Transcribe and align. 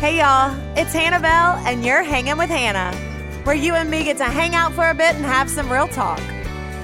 Hey 0.00 0.16
y'all, 0.16 0.56
it's 0.78 0.94
Hannah 0.94 1.20
Bell, 1.20 1.60
and 1.66 1.84
you're 1.84 2.02
hanging 2.02 2.38
with 2.38 2.48
Hannah, 2.48 2.96
where 3.44 3.54
you 3.54 3.74
and 3.74 3.90
me 3.90 4.02
get 4.02 4.16
to 4.16 4.24
hang 4.24 4.54
out 4.54 4.72
for 4.72 4.88
a 4.88 4.94
bit 4.94 5.14
and 5.14 5.26
have 5.26 5.50
some 5.50 5.70
real 5.70 5.88
talk. 5.88 6.18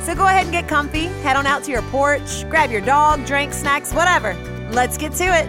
So 0.03 0.15
go 0.15 0.27
ahead 0.27 0.43
and 0.43 0.53
get 0.53 0.69
comfy, 0.69 1.07
head 1.23 1.35
on 1.35 1.47
out 1.47 1.65
to 1.65 1.71
your 1.71 1.81
porch, 1.85 2.47
grab 2.51 2.71
your 2.71 2.83
dog, 2.83 3.25
drink, 3.25 3.55
snacks, 3.55 3.95
whatever. 3.95 4.35
Let's 4.71 4.99
get 4.99 5.13
to 5.13 5.25
it. 5.25 5.49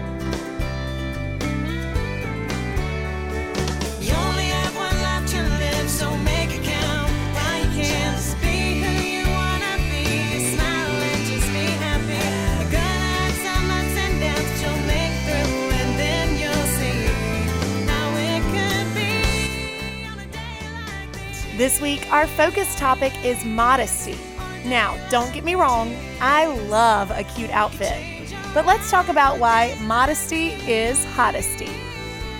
This. 21.58 21.80
Week, 21.80 22.10
our 22.12 22.28
focus 22.28 22.74
topic 22.76 23.12
is 23.24 23.44
modesty. 23.44 24.16
Now, 24.64 24.96
don't 25.10 25.32
get 25.34 25.42
me 25.42 25.56
wrong, 25.56 25.92
I 26.20 26.46
love 26.46 27.10
a 27.10 27.24
cute 27.24 27.50
outfit, 27.50 28.32
but 28.54 28.64
let's 28.64 28.90
talk 28.90 29.08
about 29.08 29.40
why 29.40 29.76
modesty 29.82 30.50
is 30.68 31.04
hottesty. 31.04 31.70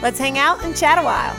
Let's 0.02 0.20
hang 0.20 0.38
out 0.38 0.64
and 0.64 0.76
chat 0.76 0.98
a 0.98 1.02
while. 1.02 1.36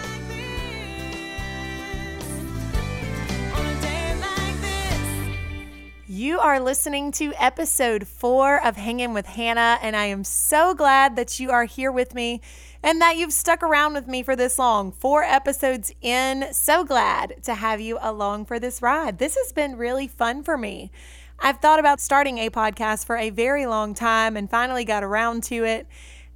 On 3.56 3.66
a 3.66 3.82
day 3.82 4.16
like 4.20 4.62
this. 4.62 6.10
You 6.10 6.40
are 6.40 6.60
listening 6.60 7.14
to 7.14 7.34
episode 7.38 8.06
four 8.08 8.62
of 8.64 8.76
Hanging 8.76 9.14
with 9.14 9.26
Hannah, 9.26 9.80
and 9.82 9.96
I 9.96 10.06
am 10.06 10.26
so 10.26 10.74
glad 10.74 11.16
that 11.16 11.40
you 11.40 11.50
are 11.52 11.64
here 11.64 11.94
with 11.94 12.14
me 12.14 12.42
and 12.84 13.02
that 13.02 13.18
you've 13.18 13.34
stuck 13.34 13.62
around 13.62 13.94
with 13.94 14.08
me 14.08 14.24
for 14.24 14.36
this 14.36 14.58
long. 14.58 14.92
Four 14.92 15.24
episodes 15.24 15.94
in, 16.02 16.54
so 16.54 16.84
glad 16.84 17.44
to 17.44 17.56
have 17.56 17.82
you 17.82 17.98
along 18.02 18.46
for 18.46 18.60
this 18.60 18.82
ride. 18.82 19.18
This 19.18 19.36
has 19.36 19.52
been 19.52 19.78
really 19.78 20.08
fun 20.08 20.44
for 20.44 20.58
me. 20.58 20.92
I've 21.40 21.60
thought 21.60 21.80
about 21.80 22.02
starting 22.02 22.38
a 22.38 22.50
podcast 22.50 23.06
for 23.06 23.16
a 23.16 23.30
very 23.30 23.66
long 23.66 23.94
time 23.94 24.36
and 24.36 24.50
finally 24.50 24.84
got 24.84 25.04
around 25.04 25.44
to 25.44 25.64
it. 25.64 25.88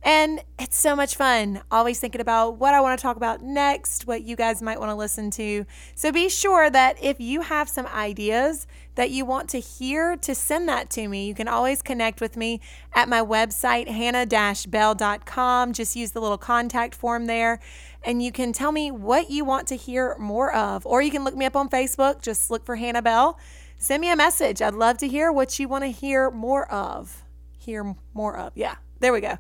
And 0.06 0.42
it's 0.60 0.78
so 0.78 0.98
much 0.98 1.16
fun. 1.16 1.62
Always 1.72 2.00
thinking 2.00 2.20
about 2.20 2.58
what 2.58 2.74
I 2.74 2.82
want 2.82 3.00
to 3.00 3.02
talk 3.02 3.16
about 3.16 3.42
next, 3.42 4.06
what 4.06 4.24
you 4.24 4.36
guys 4.36 4.62
might 4.62 4.78
want 4.78 4.90
to 4.90 4.96
listen 4.96 5.32
to. 5.32 5.66
So 5.96 6.12
be 6.12 6.28
sure 6.28 6.70
that 6.70 7.02
if 7.02 7.22
you 7.22 7.40
have 7.42 7.70
some 7.70 7.88
ideas 7.88 8.68
that 8.96 9.12
you 9.12 9.24
want 9.24 9.50
to 9.52 9.60
hear, 9.60 10.18
to 10.18 10.36
send 10.36 10.68
that 10.68 10.90
to 10.92 11.08
me. 11.08 11.26
You 11.26 11.34
can 11.34 11.48
always 11.48 11.82
connect 11.82 12.20
with 12.20 12.36
me 12.36 12.60
at 12.94 13.08
my 13.08 13.22
website, 13.22 13.88
hannah-bell.com. 13.88 15.74
Just 15.74 15.96
use 15.96 16.12
the 16.12 16.20
little 16.20 16.38
contact 16.38 16.94
form 16.94 17.26
there. 17.26 17.62
And 18.04 18.22
you 18.22 18.34
can 18.34 18.52
tell 18.52 18.74
me 18.74 18.92
what 18.92 19.30
you 19.30 19.46
want 19.46 19.70
to 19.70 19.78
hear 19.78 20.18
more 20.20 20.54
of. 20.54 20.86
Or 20.86 21.02
you 21.02 21.12
can 21.12 21.24
look 21.24 21.36
me 21.36 21.46
up 21.46 21.56
on 21.56 21.70
Facebook. 21.70 22.22
Just 22.22 22.52
look 22.52 22.66
for 22.66 22.76
Hannah 22.76 23.02
Bell. 23.02 23.40
Send 23.78 24.02
me 24.02 24.12
a 24.12 24.16
message. 24.18 24.62
I'd 24.62 24.74
love 24.76 24.98
to 24.98 25.08
hear 25.08 25.32
what 25.32 25.58
you 25.60 25.70
want 25.70 25.86
to 25.86 25.92
hear 25.92 26.30
more 26.30 26.70
of. 26.70 27.24
Hear 27.58 27.96
more 28.14 28.38
of. 28.38 28.52
Yeah, 28.56 28.76
there 29.00 29.14
we 29.14 29.22
go. 29.22 29.38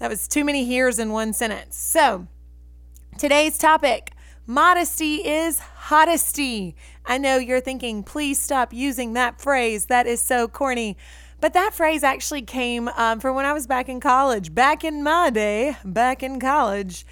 That 0.00 0.08
was 0.08 0.26
too 0.26 0.44
many 0.44 0.64
hears 0.64 0.98
in 0.98 1.12
one 1.12 1.34
sentence. 1.34 1.76
So, 1.76 2.26
today's 3.18 3.58
topic 3.58 4.12
modesty 4.46 5.16
is 5.16 5.60
hottesty. 5.60 6.74
I 7.04 7.18
know 7.18 7.36
you're 7.36 7.60
thinking, 7.60 8.02
please 8.02 8.40
stop 8.40 8.72
using 8.72 9.12
that 9.12 9.40
phrase. 9.40 9.86
That 9.86 10.06
is 10.06 10.20
so 10.22 10.48
corny. 10.48 10.96
But 11.38 11.52
that 11.52 11.74
phrase 11.74 12.02
actually 12.02 12.42
came 12.42 12.88
um, 12.88 13.20
from 13.20 13.36
when 13.36 13.44
I 13.44 13.52
was 13.52 13.66
back 13.66 13.90
in 13.90 14.00
college. 14.00 14.54
Back 14.54 14.84
in 14.84 15.02
my 15.02 15.28
day, 15.28 15.76
back 15.84 16.22
in 16.22 16.40
college. 16.40 17.04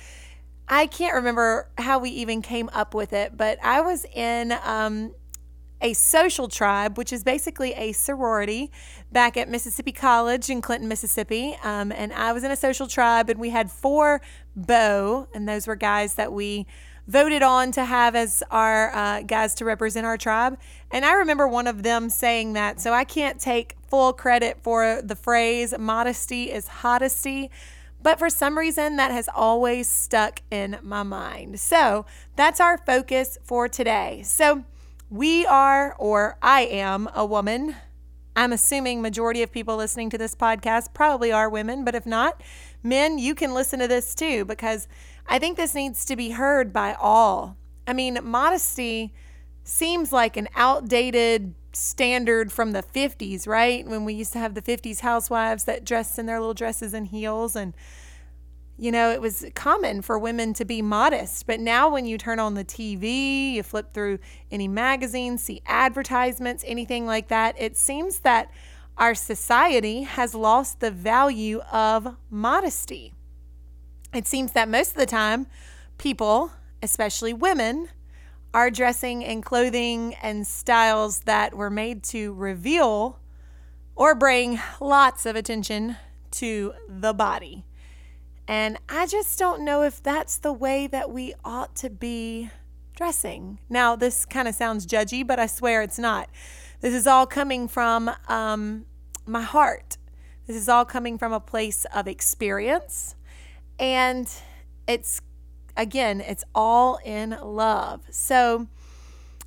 I 0.66 0.86
can't 0.86 1.14
remember 1.14 1.68
how 1.76 1.98
we 1.98 2.10
even 2.10 2.40
came 2.40 2.70
up 2.72 2.94
with 2.94 3.12
it, 3.12 3.36
but 3.36 3.58
I 3.62 3.82
was 3.82 4.06
in 4.14 4.54
um, 4.64 5.14
a 5.80 5.92
social 5.92 6.48
tribe, 6.48 6.98
which 6.98 7.12
is 7.12 7.22
basically 7.22 7.72
a 7.74 7.92
sorority 7.92 8.70
back 9.12 9.36
at 9.36 9.48
Mississippi 9.48 9.92
College 9.92 10.50
in 10.50 10.60
Clinton, 10.60 10.88
Mississippi. 10.88 11.56
Um, 11.62 11.92
and 11.92 12.12
I 12.12 12.32
was 12.32 12.44
in 12.44 12.50
a 12.50 12.56
social 12.56 12.86
tribe, 12.86 13.30
and 13.30 13.38
we 13.38 13.50
had 13.50 13.70
four 13.70 14.20
beaux, 14.56 15.28
and 15.34 15.48
those 15.48 15.66
were 15.66 15.76
guys 15.76 16.14
that 16.14 16.32
we 16.32 16.66
voted 17.06 17.42
on 17.42 17.72
to 17.72 17.84
have 17.84 18.14
as 18.14 18.42
our 18.50 18.94
uh, 18.94 19.22
guys 19.22 19.54
to 19.54 19.64
represent 19.64 20.04
our 20.04 20.18
tribe. 20.18 20.58
And 20.90 21.04
I 21.04 21.14
remember 21.14 21.48
one 21.48 21.66
of 21.66 21.82
them 21.82 22.10
saying 22.10 22.52
that, 22.52 22.80
so 22.80 22.92
I 22.92 23.04
can't 23.04 23.40
take 23.40 23.76
full 23.88 24.12
credit 24.12 24.58
for 24.62 25.00
the 25.02 25.16
phrase 25.16 25.74
modesty 25.78 26.52
is 26.52 26.68
hottesty. 26.68 27.50
But 28.02 28.18
for 28.18 28.30
some 28.30 28.58
reason, 28.58 28.96
that 28.96 29.10
has 29.10 29.28
always 29.34 29.88
stuck 29.88 30.42
in 30.50 30.78
my 30.82 31.02
mind. 31.02 31.58
So 31.58 32.06
that's 32.36 32.60
our 32.60 32.78
focus 32.78 33.38
for 33.42 33.68
today. 33.68 34.22
So 34.24 34.64
we 35.10 35.46
are, 35.46 35.94
or 35.98 36.36
I 36.42 36.62
am, 36.62 37.08
a 37.14 37.24
woman. 37.24 37.76
I'm 38.36 38.52
assuming 38.52 39.02
majority 39.02 39.42
of 39.42 39.50
people 39.50 39.76
listening 39.76 40.10
to 40.10 40.18
this 40.18 40.34
podcast 40.34 40.94
probably 40.94 41.32
are 41.32 41.48
women, 41.48 41.84
but 41.84 41.94
if 41.94 42.06
not, 42.06 42.40
men, 42.82 43.18
you 43.18 43.34
can 43.34 43.54
listen 43.54 43.80
to 43.80 43.88
this 43.88 44.14
too 44.14 44.44
because 44.44 44.86
I 45.26 45.38
think 45.38 45.56
this 45.56 45.74
needs 45.74 46.04
to 46.04 46.16
be 46.16 46.30
heard 46.30 46.72
by 46.72 46.94
all. 46.94 47.56
I 47.86 47.94
mean, 47.94 48.18
modesty 48.22 49.12
seems 49.64 50.12
like 50.12 50.36
an 50.36 50.48
outdated 50.54 51.54
standard 51.72 52.52
from 52.52 52.72
the 52.72 52.82
50s, 52.82 53.46
right? 53.46 53.86
When 53.86 54.04
we 54.04 54.14
used 54.14 54.32
to 54.34 54.38
have 54.38 54.54
the 54.54 54.62
50s 54.62 55.00
housewives 55.00 55.64
that 55.64 55.84
dressed 55.84 56.18
in 56.18 56.26
their 56.26 56.38
little 56.38 56.54
dresses 56.54 56.94
and 56.94 57.06
heels 57.06 57.56
and 57.56 57.74
you 58.78 58.92
know, 58.92 59.10
it 59.10 59.20
was 59.20 59.44
common 59.56 60.02
for 60.02 60.18
women 60.18 60.54
to 60.54 60.64
be 60.64 60.80
modest, 60.80 61.46
but 61.48 61.58
now 61.58 61.90
when 61.90 62.06
you 62.06 62.16
turn 62.16 62.38
on 62.38 62.54
the 62.54 62.64
TV, 62.64 63.52
you 63.54 63.62
flip 63.64 63.92
through 63.92 64.20
any 64.52 64.68
magazine, 64.68 65.36
see 65.36 65.60
advertisements, 65.66 66.62
anything 66.66 67.04
like 67.04 67.26
that, 67.28 67.60
it 67.60 67.76
seems 67.76 68.20
that 68.20 68.52
our 68.96 69.16
society 69.16 70.02
has 70.02 70.32
lost 70.34 70.78
the 70.78 70.92
value 70.92 71.58
of 71.72 72.16
modesty. 72.30 73.12
It 74.14 74.26
seems 74.26 74.52
that 74.52 74.68
most 74.68 74.92
of 74.92 74.96
the 74.96 75.06
time, 75.06 75.48
people, 75.98 76.52
especially 76.80 77.32
women, 77.32 77.88
are 78.54 78.70
dressing 78.70 79.22
in 79.22 79.42
clothing 79.42 80.14
and 80.22 80.46
styles 80.46 81.20
that 81.20 81.54
were 81.54 81.70
made 81.70 82.02
to 82.02 82.32
reveal 82.32 83.18
or 83.94 84.14
bring 84.14 84.60
lots 84.80 85.26
of 85.26 85.34
attention 85.34 85.96
to 86.30 86.74
the 86.88 87.12
body. 87.12 87.64
And 88.48 88.78
I 88.88 89.06
just 89.06 89.38
don't 89.38 89.62
know 89.62 89.82
if 89.82 90.02
that's 90.02 90.38
the 90.38 90.54
way 90.54 90.86
that 90.86 91.10
we 91.10 91.34
ought 91.44 91.76
to 91.76 91.90
be 91.90 92.50
dressing. 92.96 93.58
Now, 93.68 93.94
this 93.94 94.24
kind 94.24 94.48
of 94.48 94.54
sounds 94.54 94.86
judgy, 94.86 95.24
but 95.24 95.38
I 95.38 95.46
swear 95.46 95.82
it's 95.82 95.98
not. 95.98 96.30
This 96.80 96.94
is 96.94 97.06
all 97.06 97.26
coming 97.26 97.68
from 97.68 98.10
um, 98.26 98.86
my 99.26 99.42
heart. 99.42 99.98
This 100.46 100.56
is 100.56 100.66
all 100.66 100.86
coming 100.86 101.18
from 101.18 101.32
a 101.32 101.40
place 101.40 101.84
of 101.94 102.08
experience. 102.08 103.14
And 103.78 104.32
it's, 104.88 105.20
again, 105.76 106.22
it's 106.22 106.42
all 106.54 106.98
in 107.04 107.36
love. 107.42 108.00
So, 108.10 108.66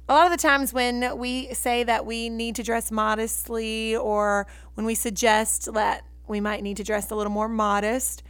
a 0.07 0.13
lot 0.13 0.25
of 0.25 0.31
the 0.31 0.37
times 0.37 0.73
when 0.73 1.17
we 1.17 1.53
say 1.53 1.83
that 1.83 2.05
we 2.05 2.29
need 2.29 2.55
to 2.55 2.63
dress 2.63 2.91
modestly 2.91 3.95
or 3.95 4.45
when 4.75 4.85
we 4.85 4.93
suggest 4.93 5.73
that 5.73 6.05
we 6.27 6.39
might 6.39 6.61
need 6.61 6.77
to 6.77 6.83
dress 6.83 7.09
a 7.11 7.15
little 7.15 7.31
more 7.31 7.47
modest, 7.49 8.21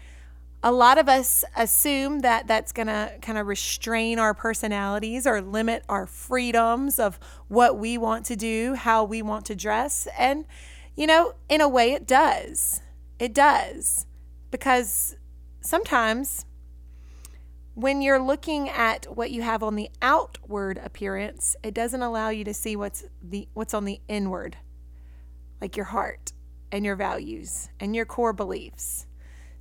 a 0.64 0.72
lot 0.72 0.98
of 0.98 1.10
us 1.10 1.44
assume 1.58 2.20
that 2.20 2.48
that's 2.48 2.72
going 2.72 2.88
to 2.88 3.14
kind 3.22 3.38
of 3.38 3.48
restrain 3.48 4.20
our 4.20 4.34
personalities 4.34 5.26
or 5.26 5.42
limit 5.42 5.84
our 5.90 6.06
freedoms 6.06 7.00
of 7.00 7.20
what 7.48 7.78
we 7.78 7.98
want 7.98 8.26
to 8.28 8.36
do, 8.36 8.76
how 8.76 9.04
we 9.04 9.22
want 9.22 9.46
to 9.46 9.56
dress. 9.56 10.08
And, 10.18 10.46
you 10.96 11.08
know, 11.08 11.34
in 11.50 11.62
a 11.62 11.68
way, 11.68 11.94
it 11.94 12.08
does. 12.08 12.82
It 13.18 13.34
does. 13.34 14.06
Because 14.52 15.16
sometimes 15.62 16.46
when 17.74 18.02
you're 18.02 18.22
looking 18.22 18.70
at 18.70 19.06
what 19.06 19.32
you 19.32 19.42
have 19.42 19.64
on 19.64 19.76
the 19.76 19.90
outward 20.02 20.80
appearance, 20.84 21.56
it 21.64 21.74
doesn't 21.74 22.02
allow 22.02 22.30
you 22.30 22.44
to 22.44 22.54
see 22.54 22.76
what's 22.76 23.06
the 23.22 23.48
what's 23.54 23.74
on 23.74 23.86
the 23.86 24.00
inward, 24.08 24.58
like 25.60 25.76
your 25.78 25.86
heart 25.86 26.34
and 26.72 26.86
your 26.86 26.96
values 26.96 27.70
and 27.80 27.96
your 27.96 28.06
core 28.06 28.34
beliefs. 28.34 29.08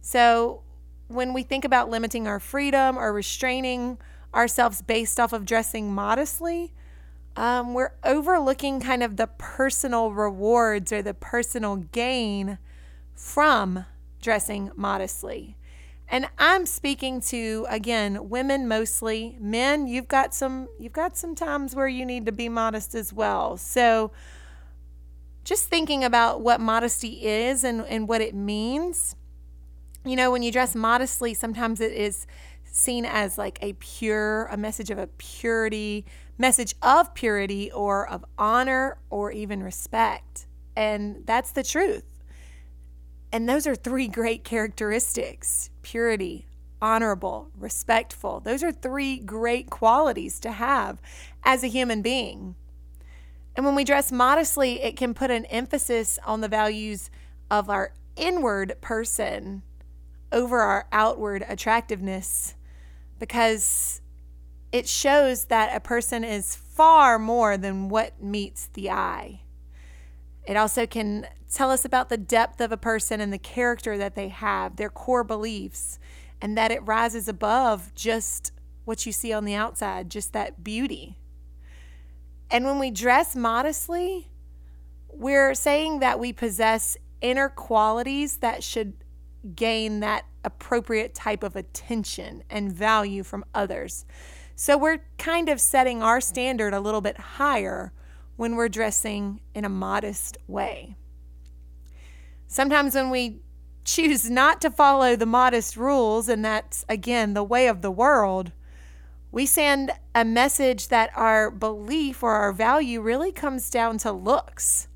So, 0.00 0.62
when 1.10 1.32
we 1.32 1.42
think 1.42 1.64
about 1.64 1.90
limiting 1.90 2.28
our 2.28 2.38
freedom 2.38 2.96
or 2.96 3.12
restraining 3.12 3.98
ourselves 4.32 4.80
based 4.80 5.18
off 5.18 5.32
of 5.32 5.44
dressing 5.44 5.92
modestly, 5.92 6.72
um, 7.36 7.74
we're 7.74 7.92
overlooking 8.04 8.80
kind 8.80 9.02
of 9.02 9.16
the 9.16 9.26
personal 9.26 10.12
rewards 10.12 10.92
or 10.92 11.02
the 11.02 11.14
personal 11.14 11.76
gain 11.76 12.58
from 13.12 13.84
dressing 14.22 14.70
modestly. 14.76 15.56
And 16.08 16.28
I'm 16.38 16.66
speaking 16.66 17.20
to 17.22 17.66
again 17.68 18.28
women 18.28 18.66
mostly. 18.66 19.36
Men, 19.40 19.86
you've 19.86 20.08
got 20.08 20.34
some 20.34 20.68
you've 20.78 20.92
got 20.92 21.16
some 21.16 21.34
times 21.34 21.74
where 21.74 21.86
you 21.88 22.04
need 22.04 22.26
to 22.26 22.32
be 22.32 22.48
modest 22.48 22.94
as 22.94 23.12
well. 23.12 23.56
So 23.56 24.10
just 25.44 25.68
thinking 25.68 26.04
about 26.04 26.40
what 26.40 26.60
modesty 26.60 27.26
is 27.26 27.64
and, 27.64 27.82
and 27.86 28.08
what 28.08 28.20
it 28.20 28.34
means 28.34 29.16
you 30.04 30.16
know, 30.16 30.30
when 30.30 30.42
you 30.42 30.50
dress 30.50 30.74
modestly, 30.74 31.34
sometimes 31.34 31.80
it 31.80 31.92
is 31.92 32.26
seen 32.64 33.04
as 33.04 33.36
like 33.36 33.58
a 33.62 33.74
pure, 33.74 34.46
a 34.46 34.56
message 34.56 34.90
of 34.90 34.98
a 34.98 35.06
purity, 35.06 36.04
message 36.38 36.74
of 36.82 37.14
purity 37.14 37.70
or 37.72 38.08
of 38.08 38.24
honor 38.38 38.98
or 39.10 39.32
even 39.32 39.62
respect. 39.62 40.46
And 40.76 41.22
that's 41.26 41.52
the 41.52 41.62
truth. 41.62 42.04
And 43.32 43.48
those 43.48 43.66
are 43.66 43.74
three 43.74 44.08
great 44.08 44.44
characteristics 44.44 45.70
purity, 45.82 46.46
honorable, 46.80 47.50
respectful. 47.58 48.40
Those 48.40 48.62
are 48.62 48.72
three 48.72 49.18
great 49.18 49.70
qualities 49.70 50.40
to 50.40 50.52
have 50.52 51.00
as 51.44 51.62
a 51.62 51.68
human 51.68 52.02
being. 52.02 52.54
And 53.56 53.66
when 53.66 53.74
we 53.74 53.84
dress 53.84 54.10
modestly, 54.10 54.80
it 54.80 54.96
can 54.96 55.12
put 55.12 55.30
an 55.30 55.44
emphasis 55.46 56.18
on 56.24 56.40
the 56.40 56.48
values 56.48 57.10
of 57.50 57.68
our 57.68 57.92
inward 58.16 58.76
person 58.80 59.62
over 60.32 60.60
our 60.60 60.86
outward 60.92 61.44
attractiveness 61.48 62.54
because 63.18 64.00
it 64.72 64.88
shows 64.88 65.46
that 65.46 65.74
a 65.74 65.80
person 65.80 66.24
is 66.24 66.54
far 66.56 67.18
more 67.18 67.56
than 67.56 67.88
what 67.88 68.22
meets 68.22 68.68
the 68.72 68.90
eye. 68.90 69.42
It 70.46 70.56
also 70.56 70.86
can 70.86 71.26
tell 71.52 71.70
us 71.70 71.84
about 71.84 72.08
the 72.08 72.16
depth 72.16 72.60
of 72.60 72.72
a 72.72 72.76
person 72.76 73.20
and 73.20 73.32
the 73.32 73.38
character 73.38 73.98
that 73.98 74.14
they 74.14 74.28
have, 74.28 74.76
their 74.76 74.88
core 74.88 75.24
beliefs, 75.24 75.98
and 76.40 76.56
that 76.56 76.70
it 76.70 76.86
rises 76.86 77.28
above 77.28 77.94
just 77.94 78.52
what 78.84 79.04
you 79.04 79.12
see 79.12 79.32
on 79.32 79.44
the 79.44 79.54
outside, 79.54 80.10
just 80.10 80.32
that 80.32 80.64
beauty. 80.64 81.16
And 82.50 82.64
when 82.64 82.78
we 82.78 82.90
dress 82.90 83.36
modestly, 83.36 84.28
we're 85.08 85.54
saying 85.54 86.00
that 86.00 86.18
we 86.18 86.32
possess 86.32 86.96
inner 87.20 87.48
qualities 87.48 88.38
that 88.38 88.64
should 88.64 88.94
gain 89.54 90.00
that 90.00 90.26
appropriate 90.44 91.14
type 91.14 91.42
of 91.42 91.56
attention 91.56 92.42
and 92.50 92.72
value 92.72 93.22
from 93.22 93.44
others. 93.54 94.04
So 94.54 94.76
we're 94.76 95.02
kind 95.18 95.48
of 95.48 95.60
setting 95.60 96.02
our 96.02 96.20
standard 96.20 96.74
a 96.74 96.80
little 96.80 97.00
bit 97.00 97.16
higher 97.16 97.92
when 98.36 98.56
we're 98.56 98.68
dressing 98.68 99.40
in 99.54 99.64
a 99.64 99.68
modest 99.68 100.38
way. 100.46 100.96
Sometimes 102.46 102.94
when 102.94 103.10
we 103.10 103.40
choose 103.84 104.28
not 104.28 104.60
to 104.60 104.70
follow 104.70 105.16
the 105.16 105.26
modest 105.26 105.76
rules, 105.76 106.28
and 106.28 106.44
that's 106.44 106.84
again 106.88 107.34
the 107.34 107.44
way 107.44 107.66
of 107.66 107.82
the 107.82 107.90
world, 107.90 108.52
we 109.32 109.46
send 109.46 109.92
a 110.14 110.24
message 110.24 110.88
that 110.88 111.10
our 111.14 111.50
belief 111.50 112.22
or 112.22 112.32
our 112.32 112.52
value 112.52 113.00
really 113.00 113.32
comes 113.32 113.70
down 113.70 113.98
to 113.98 114.10
looks, 114.10 114.88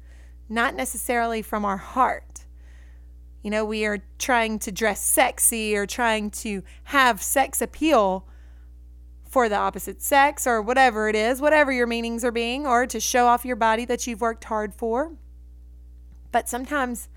not 0.48 0.74
necessarily 0.74 1.40
from 1.40 1.64
our 1.64 1.76
heart. 1.76 2.43
You 3.44 3.50
know, 3.50 3.66
we 3.66 3.84
are 3.84 3.98
trying 4.18 4.58
to 4.60 4.72
dress 4.72 5.02
sexy 5.02 5.76
or 5.76 5.84
trying 5.84 6.30
to 6.30 6.62
have 6.84 7.22
sex 7.22 7.60
appeal 7.60 8.26
for 9.28 9.50
the 9.50 9.56
opposite 9.56 10.00
sex 10.00 10.46
or 10.46 10.62
whatever 10.62 11.10
it 11.10 11.14
is, 11.14 11.42
whatever 11.42 11.70
your 11.70 11.86
meanings 11.86 12.24
are 12.24 12.32
being, 12.32 12.66
or 12.66 12.86
to 12.86 12.98
show 12.98 13.26
off 13.26 13.44
your 13.44 13.56
body 13.56 13.84
that 13.84 14.06
you've 14.06 14.22
worked 14.22 14.44
hard 14.44 14.72
for. 14.72 15.12
But 16.32 16.48
sometimes 16.48 17.10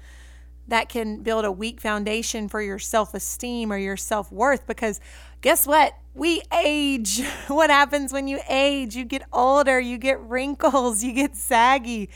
that 0.67 0.89
can 0.89 1.23
build 1.23 1.45
a 1.45 1.51
weak 1.51 1.79
foundation 1.79 2.49
for 2.49 2.61
your 2.61 2.77
self 2.77 3.13
esteem 3.13 3.71
or 3.71 3.77
your 3.77 3.95
self 3.95 4.29
worth 4.29 4.67
because 4.67 4.99
guess 5.39 5.65
what? 5.65 5.93
We 6.13 6.41
age. 6.53 7.21
What 7.47 7.69
happens 7.69 8.11
when 8.11 8.27
you 8.27 8.39
age? 8.49 8.97
You 8.97 9.05
get 9.05 9.23
older, 9.31 9.79
you 9.79 9.97
get 9.97 10.19
wrinkles, 10.19 11.03
you 11.05 11.13
get 11.13 11.37
saggy, 11.37 12.09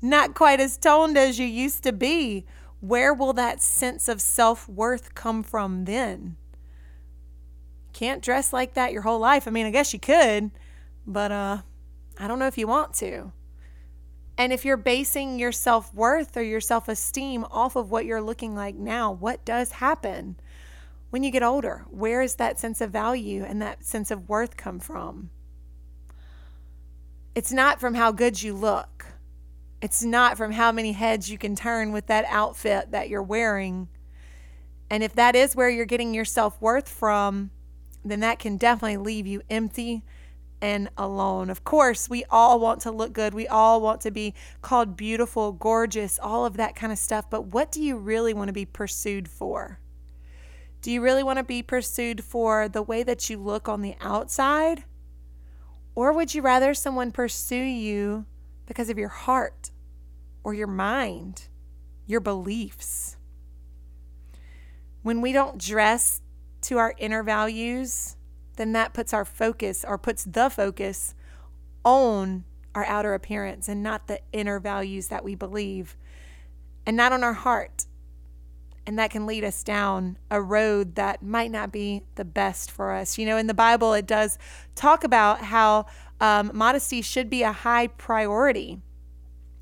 not 0.00 0.34
quite 0.34 0.60
as 0.60 0.76
toned 0.76 1.18
as 1.18 1.40
you 1.40 1.46
used 1.46 1.82
to 1.82 1.92
be. 1.92 2.44
Where 2.86 3.12
will 3.12 3.32
that 3.32 3.60
sense 3.60 4.08
of 4.08 4.20
self 4.20 4.68
worth 4.68 5.14
come 5.14 5.42
from 5.42 5.86
then? 5.86 6.36
Can't 7.92 8.22
dress 8.22 8.52
like 8.52 8.74
that 8.74 8.92
your 8.92 9.02
whole 9.02 9.18
life. 9.18 9.48
I 9.48 9.50
mean, 9.50 9.66
I 9.66 9.70
guess 9.70 9.92
you 9.92 9.98
could, 9.98 10.52
but 11.06 11.32
uh, 11.32 11.58
I 12.18 12.28
don't 12.28 12.38
know 12.38 12.46
if 12.46 12.58
you 12.58 12.68
want 12.68 12.94
to. 12.94 13.32
And 14.38 14.52
if 14.52 14.64
you're 14.64 14.76
basing 14.76 15.38
your 15.38 15.50
self 15.50 15.92
worth 15.94 16.36
or 16.36 16.42
your 16.42 16.60
self 16.60 16.88
esteem 16.88 17.44
off 17.50 17.74
of 17.74 17.90
what 17.90 18.04
you're 18.04 18.22
looking 18.22 18.54
like 18.54 18.76
now, 18.76 19.10
what 19.10 19.44
does 19.44 19.72
happen 19.72 20.36
when 21.10 21.24
you 21.24 21.30
get 21.32 21.42
older? 21.42 21.86
Where 21.88 22.22
is 22.22 22.36
that 22.36 22.60
sense 22.60 22.80
of 22.80 22.90
value 22.90 23.44
and 23.44 23.60
that 23.62 23.84
sense 23.84 24.12
of 24.12 24.28
worth 24.28 24.56
come 24.56 24.78
from? 24.78 25.30
It's 27.34 27.52
not 27.52 27.80
from 27.80 27.94
how 27.94 28.12
good 28.12 28.42
you 28.42 28.54
look, 28.54 29.06
it's 29.82 30.02
not 30.02 30.36
from 30.36 30.52
how 30.52 30.72
many 30.72 30.92
heads 30.92 31.30
you 31.30 31.38
can 31.38 31.54
turn 31.54 31.92
with 31.92 32.06
that 32.06 32.24
outfit 32.28 32.90
that 32.92 33.08
you're 33.08 33.22
wearing. 33.22 33.88
And 34.88 35.02
if 35.02 35.14
that 35.14 35.36
is 35.36 35.54
where 35.54 35.68
you're 35.68 35.84
getting 35.84 36.14
your 36.14 36.24
self 36.24 36.60
worth 36.60 36.88
from, 36.88 37.50
then 38.04 38.20
that 38.20 38.38
can 38.38 38.56
definitely 38.56 38.96
leave 38.96 39.26
you 39.26 39.42
empty 39.50 40.02
and 40.60 40.88
alone. 40.96 41.50
Of 41.50 41.64
course, 41.64 42.08
we 42.08 42.24
all 42.30 42.58
want 42.58 42.80
to 42.82 42.90
look 42.90 43.12
good. 43.12 43.34
We 43.34 43.46
all 43.46 43.80
want 43.80 44.00
to 44.02 44.10
be 44.10 44.34
called 44.62 44.96
beautiful, 44.96 45.52
gorgeous, 45.52 46.18
all 46.18 46.46
of 46.46 46.56
that 46.56 46.74
kind 46.74 46.92
of 46.92 46.98
stuff. 46.98 47.28
But 47.28 47.46
what 47.46 47.70
do 47.70 47.82
you 47.82 47.96
really 47.96 48.32
want 48.32 48.48
to 48.48 48.54
be 48.54 48.64
pursued 48.64 49.28
for? 49.28 49.80
Do 50.80 50.90
you 50.90 51.02
really 51.02 51.22
want 51.22 51.38
to 51.38 51.44
be 51.44 51.62
pursued 51.62 52.22
for 52.22 52.68
the 52.68 52.82
way 52.82 53.02
that 53.02 53.28
you 53.28 53.38
look 53.38 53.68
on 53.68 53.82
the 53.82 53.96
outside? 54.00 54.84
Or 55.94 56.12
would 56.12 56.34
you 56.34 56.42
rather 56.42 56.74
someone 56.74 57.10
pursue 57.10 57.56
you 57.56 58.26
because 58.66 58.90
of 58.90 58.98
your 58.98 59.08
heart 59.08 59.70
or 60.44 60.54
your 60.54 60.66
mind, 60.66 61.48
your 62.06 62.20
beliefs? 62.20 63.16
When 65.02 65.20
we 65.20 65.32
don't 65.32 65.58
dress 65.58 66.20
to 66.62 66.78
our 66.78 66.94
inner 66.98 67.22
values, 67.22 68.16
then 68.56 68.72
that 68.72 68.92
puts 68.92 69.12
our 69.12 69.24
focus 69.24 69.84
or 69.86 69.98
puts 69.98 70.24
the 70.24 70.48
focus 70.50 71.14
on 71.84 72.44
our 72.74 72.84
outer 72.84 73.14
appearance 73.14 73.68
and 73.68 73.82
not 73.82 74.08
the 74.08 74.20
inner 74.32 74.58
values 74.58 75.08
that 75.08 75.24
we 75.24 75.34
believe 75.34 75.96
and 76.84 76.96
not 76.96 77.12
on 77.12 77.22
our 77.22 77.32
heart. 77.32 77.86
And 78.86 78.98
that 78.98 79.10
can 79.10 79.26
lead 79.26 79.42
us 79.42 79.64
down 79.64 80.18
a 80.30 80.40
road 80.40 80.94
that 80.94 81.22
might 81.22 81.50
not 81.50 81.72
be 81.72 82.02
the 82.14 82.24
best 82.24 82.70
for 82.70 82.92
us. 82.92 83.18
You 83.18 83.26
know, 83.26 83.36
in 83.36 83.48
the 83.48 83.54
Bible, 83.54 83.94
it 83.94 84.06
does 84.06 84.38
talk 84.76 85.02
about 85.02 85.40
how 85.40 85.86
um, 86.20 86.50
modesty 86.54 87.02
should 87.02 87.28
be 87.28 87.42
a 87.42 87.52
high 87.52 87.88
priority. 87.88 88.80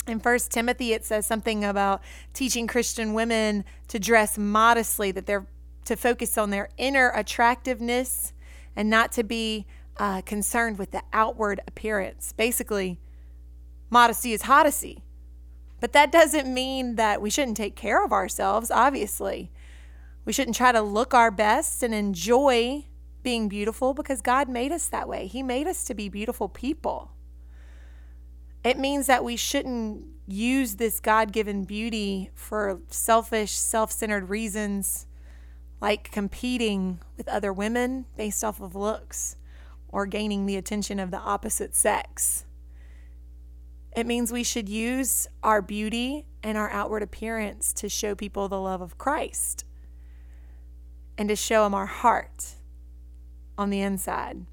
In 0.06 0.21
First 0.21 0.51
Timothy, 0.51 0.93
it 0.93 1.05
says 1.05 1.27
something 1.27 1.65
about 1.65 2.03
teaching 2.33 2.67
Christian 2.67 3.15
women 3.15 3.65
to 3.89 3.99
dress 3.99 4.37
modestly, 4.37 5.11
that 5.12 5.27
they're 5.27 5.47
to 5.85 5.97
focus 5.97 6.39
on 6.39 6.51
their 6.51 6.71
inner 6.79 7.11
attractiveness 7.15 8.33
and 8.75 8.89
not 8.89 9.13
to 9.13 9.23
be 9.23 9.67
uh, 9.99 10.23
concerned 10.23 10.79
with 10.79 10.91
the 10.91 11.03
outward 11.13 11.61
appearance. 11.67 12.32
Basically, 12.32 12.99
modesty 13.91 14.32
is 14.32 14.49
honesty. 14.49 15.03
But 15.81 15.93
that 15.93 16.11
doesn't 16.11 16.53
mean 16.53 16.96
that 16.96 17.20
we 17.20 17.31
shouldn't 17.31 17.56
take 17.56 17.77
care 17.77 18.03
of 18.03 18.13
ourselves, 18.13 18.70
obviously. 18.70 19.51
We 20.25 20.32
shouldn't 20.32 20.56
try 20.56 20.73
to 20.73 20.81
look 20.81 21.13
our 21.13 21.31
best 21.31 21.82
and 21.82 21.93
enjoy 21.93 22.87
being 23.24 23.48
beautiful 23.48 23.94
because 23.94 24.20
God 24.22 24.48
made 24.48 24.70
us 24.70 24.86
that 24.88 25.08
way. 25.08 25.26
He 25.26 25.43
made 25.43 25.66
us 25.66 25.82
to 25.84 25.94
be 25.94 26.08
beautiful 26.08 26.48
people. 26.48 27.10
It 28.62 28.78
means 28.78 29.08
that 29.08 29.24
we 29.24 29.34
shouldn't 29.36 30.04
use 30.28 30.76
this 30.76 31.00
God 31.00 31.32
given 31.32 31.64
beauty 31.64 32.31
for 32.34 32.81
selfish, 32.88 33.50
self 33.52 33.90
centered 33.90 34.28
reasons 34.28 35.06
like 35.81 36.10
competing 36.12 37.00
with 37.16 37.28
other 37.28 37.52
women 37.52 38.06
based 38.16 38.44
off 38.44 38.60
of 38.60 38.74
looks 38.74 39.36
or 39.88 40.06
gaining 40.06 40.46
the 40.46 40.56
attention 40.56 40.98
of 40.98 41.10
the 41.10 41.19
opposite 41.19 41.74
sex. 41.74 42.46
It 43.94 44.06
means 44.06 44.32
we 44.32 44.44
should 44.44 44.69
use 44.69 45.28
our 45.43 45.62
beauty 45.62 46.26
and 46.43 46.58
our 46.58 46.70
outward 46.70 47.02
appearance 47.02 47.72
to 47.74 47.88
show 47.88 48.14
people 48.14 48.48
the 48.48 48.60
love 48.60 48.81
of 48.81 48.98
Christ 48.98 49.64
and 51.16 51.28
to 51.28 51.36
show 51.36 51.64
them 51.64 51.74
our 51.74 51.86
heart 51.86 52.54
on 53.56 53.70
the 53.70 53.81
inside. 53.81 54.46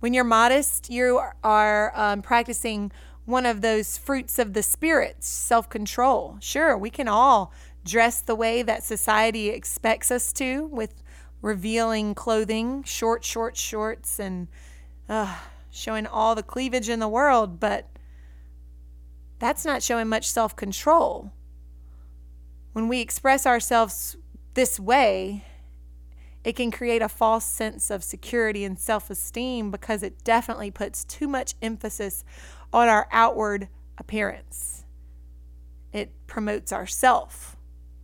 When 0.00 0.12
you're 0.12 0.24
modest, 0.24 0.90
you 0.90 1.20
are 1.42 1.92
um, 1.94 2.22
practicing 2.22 2.92
one 3.24 3.46
of 3.46 3.62
those 3.62 3.96
fruits 3.96 4.38
of 4.38 4.52
the 4.52 4.62
Spirit, 4.62 5.24
self 5.24 5.68
control. 5.68 6.36
Sure, 6.40 6.76
we 6.76 6.90
can 6.90 7.08
all 7.08 7.52
dress 7.84 8.20
the 8.20 8.34
way 8.34 8.62
that 8.62 8.82
society 8.82 9.48
expects 9.48 10.10
us 10.10 10.32
to 10.34 10.66
with 10.66 11.02
revealing 11.40 12.14
clothing, 12.14 12.82
short, 12.84 13.24
short 13.24 13.56
shorts, 13.56 14.18
and 14.18 14.48
uh, 15.08 15.36
showing 15.70 16.06
all 16.06 16.34
the 16.34 16.42
cleavage 16.42 16.88
in 16.88 17.00
the 17.00 17.08
world, 17.08 17.60
but 17.60 17.88
that's 19.38 19.64
not 19.64 19.82
showing 19.82 20.08
much 20.08 20.28
self 20.28 20.56
control. 20.56 21.32
When 22.72 22.88
we 22.88 23.00
express 23.00 23.46
ourselves 23.46 24.16
this 24.54 24.80
way, 24.80 25.44
it 26.44 26.54
can 26.56 26.70
create 26.70 27.00
a 27.00 27.08
false 27.08 27.46
sense 27.46 27.90
of 27.90 28.04
security 28.04 28.64
and 28.64 28.78
self 28.78 29.08
esteem 29.08 29.70
because 29.70 30.02
it 30.02 30.22
definitely 30.22 30.70
puts 30.70 31.04
too 31.04 31.26
much 31.26 31.54
emphasis 31.62 32.22
on 32.72 32.88
our 32.88 33.08
outward 33.10 33.68
appearance. 33.96 34.84
It 35.92 36.12
promotes 36.26 36.72
ourself, 36.72 37.56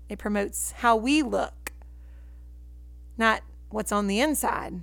it 0.08 0.18
promotes 0.18 0.72
how 0.72 0.96
we 0.96 1.22
look, 1.22 1.72
not 3.18 3.42
what's 3.68 3.92
on 3.92 4.06
the 4.06 4.20
inside. 4.20 4.82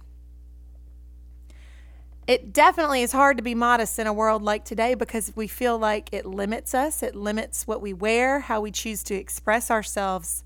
It 2.28 2.52
definitely 2.52 3.04
is 3.04 3.14
hard 3.14 3.38
to 3.38 3.44
be 3.44 3.56
modest 3.56 3.98
in 4.00 4.06
a 4.06 4.12
world 4.12 4.44
like 4.44 4.66
today 4.66 4.96
because 4.96 5.32
we 5.34 5.48
feel 5.48 5.80
like 5.80 6.10
it 6.12 6.26
limits 6.26 6.76
us, 6.76 7.02
it 7.02 7.16
limits 7.16 7.66
what 7.66 7.82
we 7.82 7.94
wear, 7.94 8.42
how 8.42 8.60
we 8.60 8.70
choose 8.70 9.02
to 9.04 9.16
express 9.16 9.72
ourselves. 9.72 10.44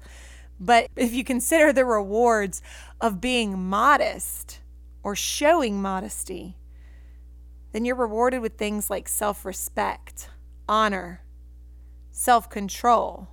But 0.63 0.91
if 0.96 1.12
you 1.12 1.24
consider 1.24 1.74
the 1.74 1.86
rewards 1.86 2.62
of 3.01 3.20
being 3.20 3.58
modest 3.58 4.60
or 5.01 5.15
showing 5.15 5.82
modesty, 5.82 6.56
then 7.72 7.84
you're 7.84 7.96
rewarded 7.96 8.41
with 8.41 8.58
things 8.58 8.88
like 8.88 9.08
self 9.08 9.44
respect, 9.44 10.30
honor, 10.70 11.24
self 12.12 12.48
control. 12.48 13.30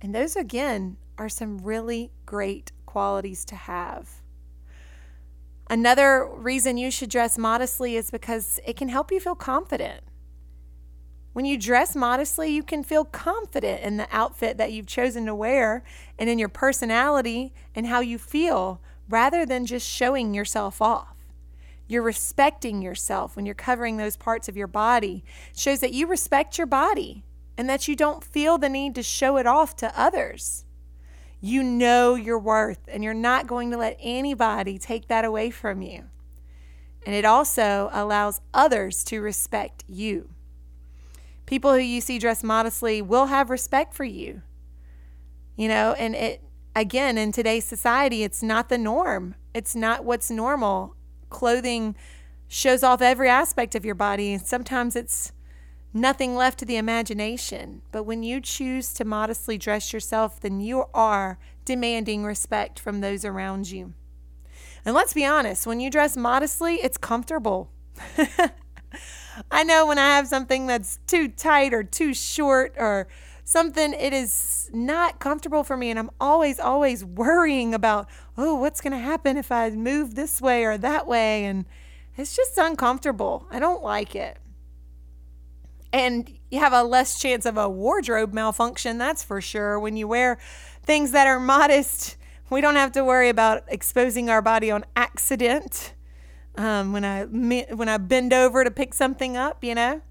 And 0.00 0.14
those, 0.14 0.36
again, 0.36 0.98
are 1.18 1.28
some 1.28 1.58
really 1.58 2.12
great 2.26 2.70
qualities 2.86 3.44
to 3.46 3.56
have. 3.56 4.22
Another 5.68 6.28
reason 6.30 6.76
you 6.76 6.92
should 6.92 7.10
dress 7.10 7.36
modestly 7.36 7.96
is 7.96 8.12
because 8.12 8.60
it 8.64 8.76
can 8.76 8.88
help 8.88 9.10
you 9.10 9.18
feel 9.18 9.34
confident. 9.34 10.02
When 11.34 11.44
you 11.44 11.58
dress 11.58 11.96
modestly, 11.96 12.50
you 12.50 12.62
can 12.62 12.84
feel 12.84 13.04
confident 13.04 13.82
in 13.82 13.96
the 13.96 14.06
outfit 14.12 14.56
that 14.56 14.72
you've 14.72 14.86
chosen 14.86 15.26
to 15.26 15.34
wear 15.34 15.82
and 16.16 16.30
in 16.30 16.38
your 16.38 16.48
personality 16.48 17.52
and 17.74 17.88
how 17.88 17.98
you 17.98 18.18
feel 18.18 18.80
rather 19.08 19.44
than 19.44 19.66
just 19.66 19.86
showing 19.86 20.32
yourself 20.32 20.80
off. 20.80 21.16
You're 21.88 22.02
respecting 22.02 22.80
yourself 22.80 23.34
when 23.34 23.46
you're 23.46 23.54
covering 23.56 23.96
those 23.96 24.16
parts 24.16 24.48
of 24.48 24.56
your 24.56 24.68
body. 24.68 25.24
It 25.50 25.58
shows 25.58 25.80
that 25.80 25.92
you 25.92 26.06
respect 26.06 26.56
your 26.56 26.68
body 26.68 27.24
and 27.58 27.68
that 27.68 27.88
you 27.88 27.96
don't 27.96 28.22
feel 28.22 28.56
the 28.56 28.68
need 28.68 28.94
to 28.94 29.02
show 29.02 29.36
it 29.36 29.46
off 29.46 29.74
to 29.76 30.00
others. 30.00 30.64
You 31.40 31.64
know 31.64 32.14
your 32.14 32.38
worth, 32.38 32.78
and 32.86 33.02
you're 33.02 33.12
not 33.12 33.48
going 33.48 33.72
to 33.72 33.76
let 33.76 33.98
anybody 34.00 34.78
take 34.78 35.08
that 35.08 35.24
away 35.24 35.50
from 35.50 35.82
you. 35.82 36.04
And 37.04 37.14
it 37.14 37.24
also 37.24 37.90
allows 37.92 38.40
others 38.54 39.02
to 39.04 39.20
respect 39.20 39.82
you. 39.88 40.30
People 41.46 41.72
who 41.72 41.78
you 41.78 42.00
see 42.00 42.18
dressed 42.18 42.44
modestly 42.44 43.02
will 43.02 43.26
have 43.26 43.50
respect 43.50 43.94
for 43.94 44.04
you. 44.04 44.42
You 45.56 45.68
know, 45.68 45.92
and 45.98 46.14
it, 46.14 46.42
again, 46.74 47.18
in 47.18 47.32
today's 47.32 47.64
society, 47.64 48.22
it's 48.22 48.42
not 48.42 48.68
the 48.68 48.78
norm, 48.78 49.34
it's 49.52 49.74
not 49.74 50.04
what's 50.04 50.30
normal. 50.30 50.96
Clothing 51.30 51.94
shows 52.48 52.82
off 52.82 53.02
every 53.02 53.28
aspect 53.28 53.74
of 53.74 53.84
your 53.84 53.94
body. 53.94 54.38
Sometimes 54.38 54.96
it's 54.96 55.32
nothing 55.92 56.34
left 56.34 56.58
to 56.58 56.64
the 56.64 56.76
imagination. 56.76 57.82
But 57.92 58.04
when 58.04 58.22
you 58.22 58.40
choose 58.40 58.92
to 58.94 59.04
modestly 59.04 59.58
dress 59.58 59.92
yourself, 59.92 60.40
then 60.40 60.60
you 60.60 60.84
are 60.92 61.38
demanding 61.64 62.24
respect 62.24 62.78
from 62.78 63.00
those 63.00 63.24
around 63.24 63.70
you. 63.70 63.94
And 64.84 64.94
let's 64.94 65.14
be 65.14 65.24
honest, 65.24 65.66
when 65.66 65.80
you 65.80 65.90
dress 65.90 66.16
modestly, 66.16 66.74
it's 66.76 66.98
comfortable. 66.98 67.70
I 69.50 69.64
know 69.64 69.86
when 69.86 69.98
I 69.98 70.16
have 70.16 70.28
something 70.28 70.66
that's 70.66 70.98
too 71.06 71.28
tight 71.28 71.74
or 71.74 71.82
too 71.82 72.14
short 72.14 72.74
or 72.78 73.08
something, 73.44 73.92
it 73.92 74.12
is 74.12 74.70
not 74.72 75.18
comfortable 75.18 75.64
for 75.64 75.76
me. 75.76 75.90
And 75.90 75.98
I'm 75.98 76.10
always, 76.20 76.58
always 76.58 77.04
worrying 77.04 77.74
about, 77.74 78.08
oh, 78.36 78.54
what's 78.54 78.80
going 78.80 78.92
to 78.92 78.98
happen 78.98 79.36
if 79.36 79.52
I 79.52 79.70
move 79.70 80.14
this 80.14 80.40
way 80.40 80.64
or 80.64 80.78
that 80.78 81.06
way? 81.06 81.44
And 81.44 81.64
it's 82.16 82.36
just 82.36 82.56
uncomfortable. 82.58 83.46
I 83.50 83.58
don't 83.58 83.82
like 83.82 84.14
it 84.14 84.38
and 85.94 86.28
you 86.50 86.58
have 86.58 86.72
a 86.72 86.82
less 86.82 87.20
chance 87.20 87.46
of 87.46 87.56
a 87.56 87.68
wardrobe 87.68 88.32
malfunction, 88.32 88.98
that's 88.98 89.22
for 89.22 89.40
sure. 89.40 89.78
When 89.78 89.96
you 89.96 90.08
wear 90.08 90.38
things 90.82 91.12
that 91.12 91.28
are 91.28 91.38
modest, 91.38 92.16
we 92.50 92.60
don't 92.60 92.74
have 92.74 92.90
to 92.92 93.04
worry 93.04 93.28
about 93.28 93.62
exposing 93.68 94.28
our 94.28 94.42
body 94.42 94.72
on 94.72 94.84
accident. 94.96 95.94
Um, 96.56 96.92
when 96.92 97.04
I 97.04 97.24
when 97.24 97.88
I 97.88 97.96
bend 97.96 98.32
over 98.32 98.62
to 98.62 98.70
pick 98.70 98.94
something 98.94 99.36
up, 99.36 99.64
you 99.64 99.74
know, 99.74 100.02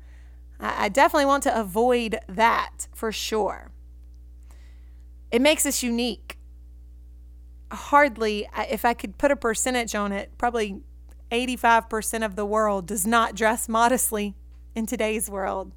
I, 0.60 0.86
I 0.86 0.90
definitely 0.90 1.26
want 1.26 1.44
to 1.44 1.58
avoid 1.58 2.20
that 2.28 2.88
for 2.94 3.12
sure. 3.12 3.72
It 5.32 5.42
makes 5.42 5.66
us 5.66 5.82
unique. 5.82 6.38
Hardly, 7.72 8.48
if 8.70 8.86
I 8.86 8.94
could 8.94 9.18
put 9.18 9.32
a 9.32 9.36
percentage 9.36 9.96
on 9.96 10.12
it, 10.12 10.32
probably 10.38 10.82
85% 11.32 12.24
of 12.24 12.36
the 12.36 12.46
world 12.46 12.86
does 12.86 13.08
not 13.08 13.34
dress 13.34 13.68
modestly 13.68 14.36
in 14.76 14.86
today's 14.86 15.30
world. 15.30 15.72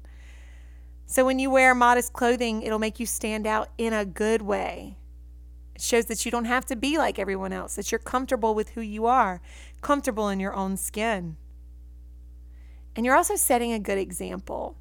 So 1.07 1.25
when 1.25 1.39
you 1.39 1.49
wear 1.49 1.73
modest 1.73 2.13
clothing, 2.13 2.61
it'll 2.61 2.79
make 2.79 2.99
you 2.99 3.05
stand 3.05 3.47
out 3.47 3.69
in 3.77 3.93
a 3.93 4.05
good 4.05 4.41
way. 4.43 4.97
It 5.77 5.83
shows 5.83 6.05
that 6.05 6.25
you 6.25 6.31
don't 6.31 6.45
have 6.45 6.65
to 6.65 6.75
be 6.75 6.97
like 6.97 7.19
everyone 7.19 7.53
else, 7.53 7.75
that 7.75 7.91
you're 7.91 7.99
comfortable 7.99 8.55
with 8.55 8.69
who 8.69 8.81
you 8.81 9.05
are, 9.05 9.41
comfortable 9.79 10.27
in 10.27 10.39
your 10.39 10.55
own 10.55 10.75
skin. 10.75 11.37
And 12.95 13.05
you're 13.05 13.15
also 13.15 13.35
setting 13.35 13.73
a 13.73 13.77
good 13.77 13.99
example. 13.99 14.75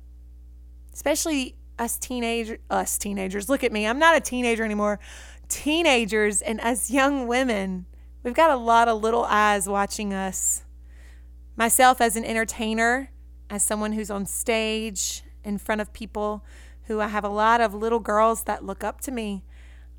Especially 0.95 1.55
us 1.79 1.99
teenagers, 1.99 2.61
us 2.71 2.97
teenagers. 2.97 3.51
Look 3.51 3.63
at 3.63 3.73
me. 3.73 3.87
I'm 3.87 3.99
not 3.99 4.17
a 4.17 4.21
teenager 4.21 4.65
anymore. 4.65 4.99
Teenagers 5.49 6.41
and 6.41 6.63
us 6.63 6.91
young 6.91 7.27
women, 7.27 7.85
we've 8.23 8.33
got 8.33 8.49
a 8.49 8.57
lot 8.57 8.89
of 8.89 9.03
little 9.03 9.25
eyes 9.25 9.69
watching 9.69 10.15
us. 10.15 10.65
Myself 11.57 12.01
as 12.01 12.17
an 12.17 12.25
entertainer, 12.25 13.11
as 13.51 13.63
someone 13.63 13.93
who's 13.93 14.11
on 14.11 14.25
stage 14.25 15.23
in 15.45 15.59
front 15.59 15.83
of 15.83 15.93
people 15.93 16.43
who 16.85 17.03
I 17.03 17.09
have 17.09 17.25
a 17.25 17.29
lot 17.29 17.61
of 17.61 17.75
little 17.75 18.01
girls 18.01 18.45
that 18.45 18.65
look 18.65 18.83
up 18.83 19.03
to 19.03 19.11
me. 19.11 19.45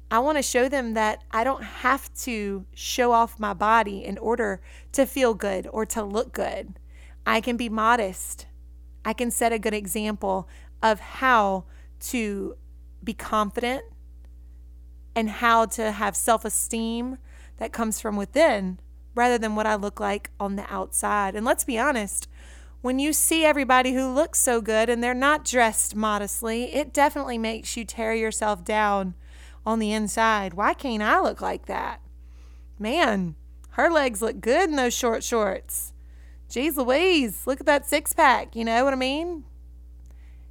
I 0.10 0.20
want 0.20 0.38
to 0.38 0.42
show 0.42 0.70
them 0.70 0.94
that 0.94 1.24
I 1.32 1.44
don't 1.44 1.64
have 1.64 2.14
to 2.22 2.66
show 2.74 3.12
off 3.12 3.40
my 3.40 3.54
body 3.54 4.06
in 4.06 4.18
order 4.18 4.62
to 4.94 5.06
feel 5.06 5.34
good 5.34 5.68
or 5.72 5.86
to 5.88 6.04
look 6.04 6.32
good. 6.32 6.80
I 7.26 7.42
can 7.42 7.58
be 7.58 7.68
modest. 7.68 8.48
I 9.04 9.12
can 9.12 9.32
set 9.32 9.52
a 9.52 9.60
good 9.60 9.74
example 9.74 10.48
of 10.82 11.00
how 11.00 11.66
to 12.00 12.56
be 13.04 13.14
confident 13.14 13.84
and 15.14 15.30
how 15.30 15.66
to 15.66 15.92
have 15.92 16.16
self 16.16 16.46
esteem 16.46 17.18
that 17.58 17.74
comes 17.74 18.00
from 18.00 18.16
within 18.16 18.80
rather 19.14 19.38
than 19.38 19.56
what 19.56 19.66
I 19.66 19.76
look 19.76 20.00
like 20.00 20.30
on 20.40 20.56
the 20.56 20.72
outside. 20.72 21.36
And 21.36 21.46
let's 21.46 21.64
be 21.66 21.78
honest, 21.78 22.30
when 22.82 23.00
you 23.00 23.12
see 23.12 23.44
everybody 23.44 23.94
who 23.94 24.14
looks 24.14 24.40
so 24.40 24.62
good 24.62 24.90
and 24.90 25.04
they're 25.04 25.14
not 25.14 25.44
dressed 25.44 25.96
modestly, 25.96 26.74
it 26.74 26.94
definitely 26.94 27.38
makes 27.38 27.76
you 27.76 27.84
tear 27.84 28.14
yourself 28.14 28.64
down 28.64 29.16
on 29.68 29.80
the 29.80 29.92
inside. 29.92 30.54
Why 30.54 30.74
can't 30.74 31.04
I 31.04 31.20
look 31.20 31.42
like 31.42 31.66
that? 31.66 32.00
Man, 32.80 33.36
her 33.72 33.92
legs 33.92 34.22
look 34.22 34.40
good 34.40 34.70
in 34.70 34.78
those 34.78 34.96
short 34.96 35.26
shorts. 35.26 35.92
Jeez 36.50 36.78
Louise, 36.78 37.46
look 37.46 37.60
at 37.60 37.66
that 37.66 37.86
six 37.86 38.14
pack. 38.14 38.56
You 38.56 38.64
know 38.64 38.86
what 38.86 38.94
I 38.94 38.96
mean? 38.96 39.44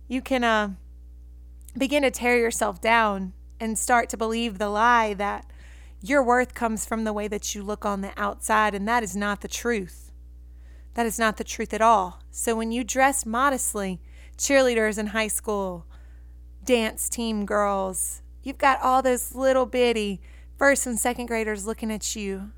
You 0.06 0.20
can 0.20 0.44
uh, 0.44 0.74
begin 1.78 2.02
to 2.02 2.10
tear 2.10 2.36
yourself 2.36 2.82
down 2.82 3.32
and 3.58 3.78
start 3.78 4.10
to 4.10 4.18
believe 4.18 4.58
the 4.58 4.68
lie 4.68 5.14
that 5.14 5.50
your 6.02 6.22
worth 6.22 6.52
comes 6.52 6.84
from 6.84 7.04
the 7.04 7.14
way 7.14 7.26
that 7.26 7.54
you 7.54 7.62
look 7.62 7.86
on 7.86 8.02
the 8.02 8.12
outside, 8.18 8.74
and 8.74 8.86
that 8.86 9.02
is 9.02 9.16
not 9.16 9.40
the 9.40 9.48
truth. 9.48 10.12
That 10.92 11.06
is 11.06 11.18
not 11.18 11.38
the 11.38 11.44
truth 11.44 11.72
at 11.72 11.80
all. 11.80 12.20
So 12.30 12.54
when 12.54 12.70
you 12.70 12.84
dress 12.84 13.24
modestly, 13.24 13.98
cheerleaders 14.36 14.98
in 14.98 15.08
high 15.08 15.28
school, 15.28 15.86
dance 16.62 17.08
team 17.08 17.46
girls, 17.46 18.20
you've 18.46 18.58
got 18.58 18.80
all 18.80 19.02
those 19.02 19.34
little 19.34 19.66
bitty 19.66 20.20
first 20.56 20.86
and 20.86 20.98
second 20.98 21.26
graders 21.26 21.66
looking 21.66 21.90
at 21.90 22.14
you. 22.16 22.52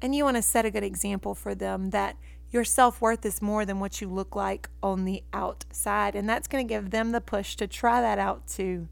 And 0.00 0.14
you 0.14 0.24
want 0.24 0.36
to 0.36 0.42
set 0.42 0.64
a 0.64 0.70
good 0.70 0.84
example 0.84 1.34
for 1.34 1.54
them 1.54 1.90
that 1.90 2.16
your 2.50 2.64
self 2.64 3.00
worth 3.00 3.26
is 3.26 3.42
more 3.42 3.64
than 3.64 3.80
what 3.80 4.00
you 4.00 4.08
look 4.08 4.34
like 4.34 4.68
on 4.82 5.04
the 5.04 5.22
outside. 5.32 6.14
And 6.14 6.28
that's 6.28 6.48
going 6.48 6.66
to 6.66 6.72
give 6.72 6.90
them 6.90 7.12
the 7.12 7.20
push 7.20 7.56
to 7.56 7.66
try 7.66 8.00
that 8.00 8.18
out 8.18 8.46
too. 8.46 8.88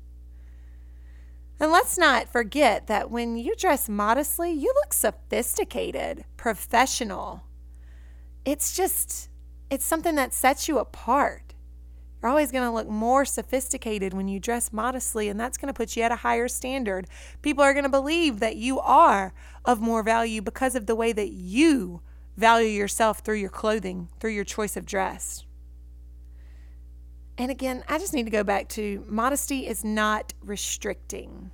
And 1.59 1.73
let's 1.73 1.97
not 1.97 2.29
forget 2.29 2.87
that 2.89 3.11
when 3.11 3.37
you 3.37 3.55
dress 3.57 3.89
modestly, 3.89 4.53
you 4.53 4.73
look 4.83 4.93
sophisticated, 4.93 6.25
professional 6.37 7.47
it's 8.47 8.77
just, 8.77 9.29
it's 9.71 9.85
something 9.85 10.15
that 10.15 10.33
sets 10.33 10.69
you 10.69 10.79
apart. 10.79 11.46
You're 12.27 12.33
always 12.33 12.51
going 12.51 12.65
to 12.65 12.73
look 12.73 12.89
more 12.89 13.25
sophisticated 13.25 14.13
when 14.13 14.27
you 14.27 14.41
dress 14.41 14.73
modestly, 14.73 15.29
and 15.29 15.39
that's 15.39 15.57
going 15.57 15.69
to 15.69 15.73
put 15.73 15.95
you 15.95 16.03
at 16.03 16.11
a 16.11 16.17
higher 16.17 16.49
standard. 16.49 17.07
People 17.41 17.63
are 17.63 17.73
going 17.73 17.85
to 17.85 17.89
believe 17.89 18.41
that 18.41 18.57
you 18.57 18.81
are 18.81 19.33
of 19.65 19.81
more 19.81 20.03
value 20.03 20.43
because 20.43 20.75
of 20.75 20.87
the 20.87 20.97
way 20.97 21.13
that 21.13 21.31
you 21.31 22.01
value 22.37 22.67
yourself 22.67 23.21
through 23.21 23.37
your 23.37 23.49
clothing, 23.49 24.09
through 24.19 24.33
your 24.33 24.43
choice 24.43 24.77
of 24.77 24.85
dress. 24.85 25.45
And 27.39 27.49
again, 27.49 27.85
I 27.89 27.97
just 27.97 28.13
need 28.13 28.25
to 28.25 28.31
go 28.31 28.43
back 28.43 28.69
to 28.71 29.05
modesty 29.07 29.69
is 29.69 29.85
not 29.85 30.33
restricting. 30.43 31.53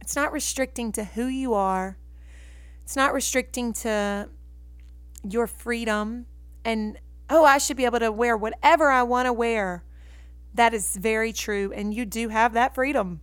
It's 0.00 0.14
not 0.14 0.32
restricting 0.32 0.92
to 0.92 1.02
who 1.02 1.26
you 1.26 1.54
are. 1.54 1.98
It's 2.84 2.94
not 2.94 3.12
restricting 3.12 3.72
to 3.72 4.28
your 5.28 5.48
freedom 5.48 6.26
and, 6.64 6.98
oh, 7.30 7.44
I 7.44 7.58
should 7.58 7.76
be 7.76 7.84
able 7.84 8.00
to 8.00 8.12
wear 8.12 8.36
whatever 8.36 8.90
I 8.90 9.02
want 9.02 9.26
to 9.26 9.32
wear. 9.32 9.84
That 10.54 10.74
is 10.74 10.96
very 10.96 11.32
true. 11.32 11.72
And 11.74 11.94
you 11.94 12.04
do 12.04 12.28
have 12.28 12.52
that 12.52 12.74
freedom. 12.74 13.20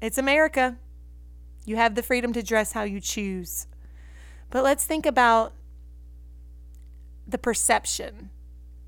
It's 0.00 0.18
America. 0.18 0.78
You 1.64 1.76
have 1.76 1.94
the 1.94 2.02
freedom 2.02 2.32
to 2.32 2.42
dress 2.42 2.72
how 2.72 2.84
you 2.84 3.00
choose. 3.00 3.66
But 4.50 4.64
let's 4.64 4.84
think 4.84 5.04
about 5.04 5.52
the 7.26 7.38
perception. 7.38 8.30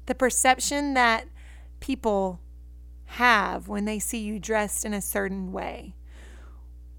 The 0.06 0.14
perception 0.14 0.94
that 0.94 1.26
people 1.80 2.40
have 3.04 3.68
when 3.68 3.84
they 3.84 3.98
see 3.98 4.18
you 4.18 4.38
dressed 4.38 4.84
in 4.84 4.94
a 4.94 5.02
certain 5.02 5.52
way. 5.52 5.94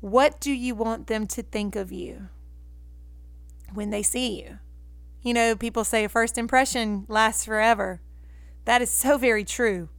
What 0.01 0.39
do 0.39 0.51
you 0.51 0.75
want 0.75 1.07
them 1.07 1.25
to 1.27 1.41
think 1.41 1.75
of 1.75 1.91
you 1.91 2.27
when 3.73 3.91
they 3.91 4.03
see 4.03 4.41
you? 4.41 4.59
You 5.21 5.33
know, 5.33 5.55
people 5.55 5.83
say 5.83 6.03
a 6.03 6.09
first 6.09 6.37
impression 6.37 7.05
lasts 7.07 7.45
forever. 7.45 8.01
That 8.65 8.81
is 8.81 8.89
so 8.89 9.17
very 9.17 9.43
true. 9.43 9.89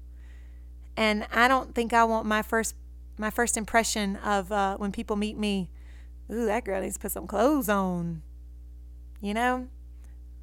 And 0.96 1.26
I 1.32 1.48
don't 1.48 1.74
think 1.74 1.92
I 1.92 2.04
want 2.04 2.26
my 2.26 2.42
first 2.42 2.74
my 3.18 3.30
first 3.30 3.56
impression 3.56 4.16
of 4.16 4.50
uh, 4.50 4.76
when 4.78 4.90
people 4.90 5.16
meet 5.16 5.38
me. 5.38 5.70
Ooh, 6.30 6.46
that 6.46 6.64
girl 6.64 6.80
needs 6.80 6.94
to 6.94 7.00
put 7.00 7.12
some 7.12 7.26
clothes 7.26 7.68
on. 7.68 8.22
You 9.20 9.34
know, 9.34 9.68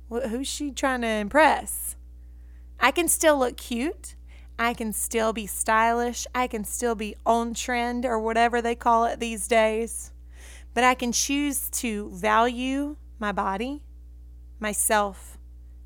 who's 0.09 0.47
she 0.47 0.71
trying 0.71 1.01
to 1.01 1.07
impress? 1.07 1.95
I 2.79 2.91
can 2.91 3.07
still 3.07 3.37
look 3.37 3.57
cute. 3.57 4.15
I 4.57 4.73
can 4.73 4.93
still 4.93 5.33
be 5.33 5.47
stylish. 5.47 6.27
I 6.33 6.47
can 6.47 6.63
still 6.63 6.95
be 6.95 7.15
on 7.25 7.53
trend 7.53 8.05
or 8.05 8.19
whatever 8.19 8.61
they 8.61 8.75
call 8.75 9.05
it 9.05 9.19
these 9.19 9.47
days. 9.47 10.11
But 10.73 10.83
I 10.83 10.93
can 10.93 11.11
choose 11.11 11.69
to 11.71 12.09
value 12.11 12.95
my 13.17 13.31
body, 13.31 13.81
myself, 14.59 15.37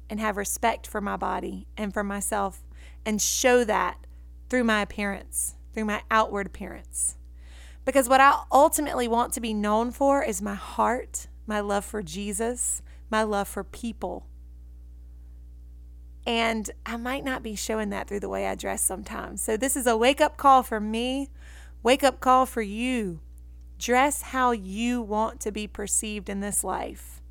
and 0.10 0.20
have 0.20 0.38
respect 0.38 0.86
for 0.86 1.01
my 1.01 1.18
body 1.18 1.65
and 1.75 1.94
for 1.94 2.03
myself 2.03 2.63
and 3.06 3.22
show 3.22 3.63
that 3.63 3.98
through 4.50 4.63
my 4.63 4.82
appearance, 4.82 5.56
through 5.74 5.86
my 5.86 6.03
outward 6.12 6.46
appearance. 6.46 7.18
Because 7.86 8.08
what 8.08 8.22
I 8.22 8.44
ultimately 8.51 9.08
want 9.08 9.34
to 9.34 9.42
be 9.42 9.53
known 9.53 9.92
for 9.92 10.24
is 10.24 10.42
my 10.42 10.53
heart, 10.53 11.27
my 11.48 11.60
love 11.60 11.84
for 11.84 12.03
Jesus, 12.03 12.82
my 13.10 13.24
love 13.24 13.48
for 13.48 13.63
people. 13.63 14.27
And 16.27 16.70
I 16.86 16.96
might 16.96 17.25
not 17.25 17.42
be 17.42 17.56
showing 17.56 17.89
that 17.89 18.08
through 18.08 18.20
the 18.20 18.30
way 18.30 18.48
I 18.48 18.56
dress 18.56 18.84
sometimes. 18.84 19.42
So 19.42 19.58
this 19.58 19.75
is 19.75 19.88
a 19.88 19.98
wake 19.98 20.22
up 20.22 20.38
call 20.38 20.62
for 20.63 20.80
me, 20.80 21.30
wake 21.82 22.03
up 22.03 22.20
call 22.20 22.46
for 22.46 22.62
you. 22.62 23.20
Dress 23.80 24.22
how 24.22 24.51
you 24.51 25.01
want 25.01 25.39
to 25.42 25.51
be 25.51 25.65
perceived 25.68 26.30
in 26.30 26.39
this 26.39 26.63
life. 26.63 27.23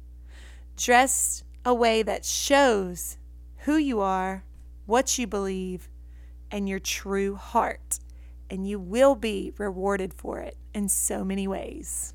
Dress 0.82 1.44
a 1.64 1.72
way 1.72 2.02
that 2.02 2.24
shows 2.24 3.16
who 3.58 3.76
you 3.76 4.00
are, 4.00 4.42
what 4.84 5.16
you 5.16 5.28
believe, 5.28 5.88
and 6.50 6.68
your 6.68 6.80
true 6.80 7.36
heart. 7.36 8.00
And 8.50 8.66
you 8.66 8.80
will 8.80 9.14
be 9.14 9.52
rewarded 9.58 10.12
for 10.12 10.40
it 10.40 10.56
in 10.74 10.88
so 10.88 11.24
many 11.24 11.46
ways. 11.46 12.14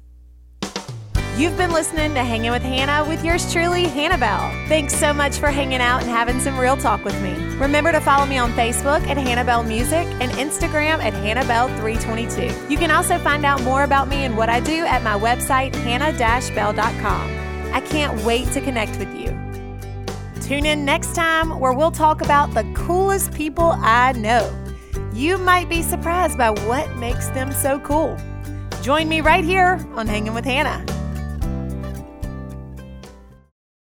You've 1.37 1.55
been 1.55 1.71
listening 1.71 2.13
to 2.15 2.23
Hanging 2.25 2.51
with 2.51 2.61
Hannah 2.61 3.07
with 3.07 3.23
yours 3.23 3.49
truly, 3.53 3.85
Hannah 3.85 4.17
Bell. 4.17 4.49
Thanks 4.67 4.93
so 4.93 5.13
much 5.13 5.37
for 5.37 5.47
hanging 5.47 5.79
out 5.79 6.01
and 6.01 6.09
having 6.09 6.41
some 6.41 6.59
real 6.59 6.75
talk 6.75 7.05
with 7.05 7.17
me. 7.21 7.35
Remember 7.55 7.93
to 7.93 8.01
follow 8.01 8.25
me 8.25 8.37
on 8.37 8.51
Facebook 8.51 9.01
at 9.07 9.15
Hannah 9.15 9.45
Bell 9.45 9.63
Music 9.63 10.05
and 10.19 10.29
Instagram 10.33 11.01
at 11.01 11.13
Hannah 11.13 11.45
Bell 11.45 11.69
322. 11.79 12.69
You 12.69 12.77
can 12.77 12.91
also 12.91 13.17
find 13.19 13.45
out 13.45 13.63
more 13.63 13.83
about 13.83 14.09
me 14.09 14.25
and 14.25 14.35
what 14.35 14.49
I 14.49 14.59
do 14.59 14.83
at 14.83 15.03
my 15.03 15.17
website, 15.17 15.73
hannah-bell.com. 15.73 17.46
I 17.73 17.81
can't 17.81 18.21
wait 18.23 18.51
to 18.53 18.61
connect 18.61 18.97
with 18.97 19.13
you. 19.13 19.27
Tune 20.41 20.65
in 20.65 20.85
next 20.85 21.13
time 21.13 21.59
where 21.59 21.73
we'll 21.73 21.91
talk 21.91 22.21
about 22.21 22.53
the 22.53 22.63
coolest 22.73 23.33
people 23.33 23.73
I 23.77 24.13
know. 24.13 24.49
You 25.13 25.37
might 25.37 25.67
be 25.67 25.81
surprised 25.81 26.37
by 26.37 26.51
what 26.51 26.95
makes 26.97 27.27
them 27.29 27.51
so 27.51 27.79
cool. 27.79 28.15
Join 28.81 29.09
me 29.09 29.21
right 29.21 29.43
here 29.43 29.85
on 29.95 30.07
Hanging 30.07 30.33
with 30.33 30.45
Hannah. 30.45 30.96